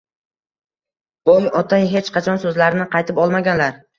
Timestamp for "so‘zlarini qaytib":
2.45-3.21